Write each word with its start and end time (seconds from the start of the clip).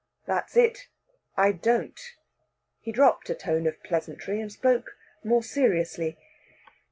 "That's 0.25 0.57
it; 0.57 0.87
I 1.37 1.51
don't!" 1.51 2.15
He 2.79 2.91
dropped 2.91 3.29
a 3.29 3.35
tone 3.35 3.67
of 3.67 3.83
pleasantry, 3.83 4.41
and 4.41 4.51
spoke 4.51 4.97
more 5.23 5.43
seriously. 5.43 6.17